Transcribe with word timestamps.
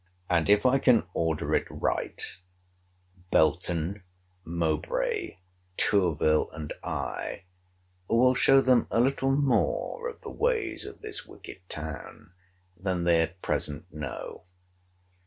And, 0.31 0.49
if 0.49 0.65
I 0.65 0.79
can 0.79 1.05
order 1.13 1.53
it 1.53 1.67
right, 1.69 2.19
Belton, 3.29 4.01
Mowbray, 4.43 5.37
Tourville, 5.77 6.49
and 6.53 6.73
I, 6.83 7.45
will 8.09 8.33
show 8.33 8.61
them 8.61 8.87
a 8.89 8.99
little 8.99 9.29
more 9.31 10.07
of 10.09 10.21
the 10.21 10.31
ways 10.31 10.85
of 10.85 11.03
this 11.03 11.27
wicked 11.27 11.69
town, 11.69 12.33
than 12.75 13.03
they 13.03 13.21
at 13.21 13.43
present 13.43 13.93
know. 13.93 14.45